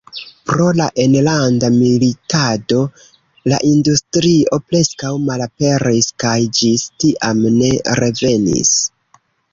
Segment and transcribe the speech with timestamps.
[0.49, 2.79] Pro la enlanda militado
[3.53, 7.71] la industrio preskaŭ malaperis kaj ĝis tiam ne
[8.05, 8.73] revenis.